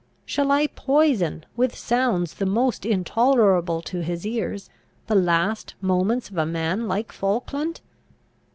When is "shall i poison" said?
0.25-1.45